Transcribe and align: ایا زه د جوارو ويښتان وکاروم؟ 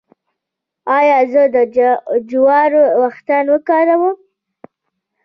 ایا 0.97 1.19
زه 1.31 1.43
د 1.55 1.57
جوارو 2.29 2.83
ويښتان 2.99 3.45
وکاروم؟ 3.49 4.15